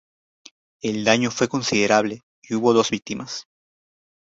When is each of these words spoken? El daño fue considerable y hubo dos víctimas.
El 0.81 1.03
daño 1.03 1.29
fue 1.29 1.47
considerable 1.47 2.23
y 2.41 2.55
hubo 2.55 2.73
dos 2.73 2.89
víctimas. 2.89 3.45